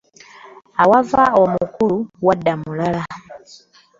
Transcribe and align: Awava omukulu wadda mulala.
Awava 0.81 1.23
omukulu 1.41 1.97
wadda 2.25 2.53
mulala. 2.61 3.03